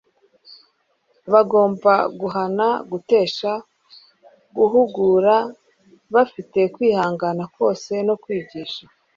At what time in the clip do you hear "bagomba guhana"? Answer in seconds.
1.31-2.67